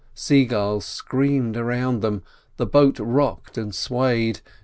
[0.15, 2.23] Sea gulls screamed around them,
[2.57, 4.41] the boat rocked and swayed.